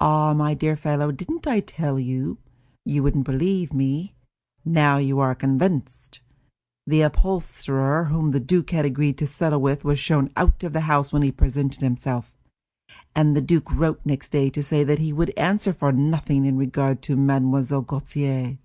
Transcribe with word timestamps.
Ah, 0.00 0.34
my 0.34 0.54
dear 0.54 0.74
fellow, 0.74 1.12
didn't 1.12 1.46
I 1.46 1.60
tell 1.60 1.96
you? 1.96 2.38
You 2.84 3.04
wouldn't 3.04 3.24
believe 3.24 3.72
me; 3.72 4.16
now 4.64 4.96
you 4.96 5.20
are 5.20 5.36
convinced. 5.36 6.18
The 6.84 7.02
upholsterer 7.02 8.06
whom 8.06 8.32
the 8.32 8.40
duke 8.40 8.70
had 8.70 8.84
agreed 8.84 9.18
to 9.18 9.26
settle 9.28 9.60
with 9.60 9.84
was 9.84 10.00
shown 10.00 10.32
out 10.34 10.64
of 10.64 10.72
the 10.72 10.80
house 10.90 11.12
when 11.12 11.22
he 11.22 11.30
presented 11.30 11.80
himself, 11.80 12.36
and 13.14 13.36
the 13.36 13.40
duke 13.40 13.70
wrote 13.72 14.00
next 14.04 14.30
day 14.30 14.50
to 14.50 14.64
say 14.64 14.82
that 14.82 14.98
he 14.98 15.12
would 15.12 15.30
answer 15.38 15.72
for 15.72 15.92
nothing 15.92 16.44
in 16.44 16.56
regard 16.56 17.00
to 17.02 17.14
Mlle. 17.16 17.82
Gautier. 17.82 18.58